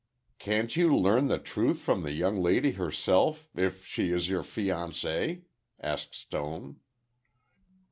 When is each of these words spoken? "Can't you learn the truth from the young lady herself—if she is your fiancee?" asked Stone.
"Can't 0.39 0.75
you 0.75 0.97
learn 0.97 1.27
the 1.27 1.37
truth 1.37 1.77
from 1.81 2.01
the 2.01 2.11
young 2.11 2.41
lady 2.41 2.71
herself—if 2.71 3.85
she 3.85 4.09
is 4.11 4.31
your 4.31 4.41
fiancee?" 4.41 5.43
asked 5.79 6.15
Stone. 6.15 6.79